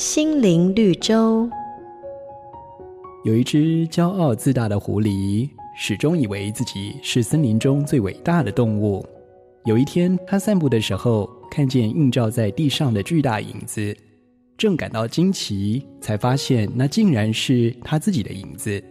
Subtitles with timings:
[0.00, 1.46] 心灵绿洲。
[3.22, 9.04] 有一只骄傲自大的狐狸，始终以为自己是森林中最伟大的动物。
[9.66, 13.94] 有一天，他散步的时候，看见映照在地上的巨大影子，
[14.56, 18.82] 正感到惊奇，才发现那竟然是他自己的影子。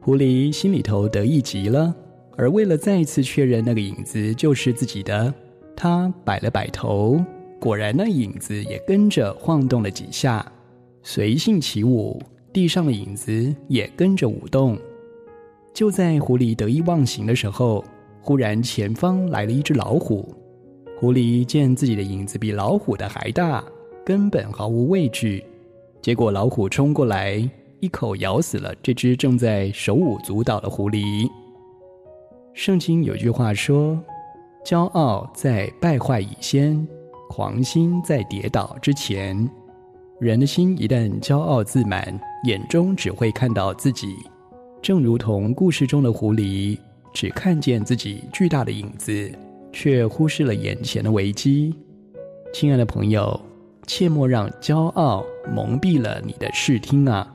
[0.00, 1.94] 狐狸心里头得意极了，
[2.36, 5.32] 而为了再一次确认那个影子就是自己的，
[5.76, 7.24] 他摆了摆头，
[7.60, 10.44] 果然那影子也跟着晃动了几下，
[11.02, 12.22] 随性起舞，
[12.52, 14.78] 地上的影子也跟着舞动。
[15.74, 17.84] 就在狐狸得意忘形的时候，
[18.20, 20.34] 忽然，前方来了一只老虎。
[20.98, 23.64] 狐狸见自己的影子比老虎的还大，
[24.04, 25.44] 根本毫无畏惧。
[26.00, 27.48] 结果，老虎冲过来，
[27.80, 31.28] 一口咬死了这只正在手舞足蹈的狐狸。
[32.54, 33.96] 圣经有句话说
[34.66, 36.86] ：“骄傲在败坏以先，
[37.28, 39.48] 狂心在跌倒之前。”
[40.18, 44.16] 人的心一旦骄傲自满，眼中只会看到自己，
[44.82, 46.76] 正如同故事中的狐狸。
[47.14, 49.32] 只看见自己巨大的影子，
[49.72, 51.74] 却忽视了眼前的危机。
[52.52, 53.40] 亲爱的朋友，
[53.86, 57.34] 切莫让骄傲蒙蔽了你的视听啊！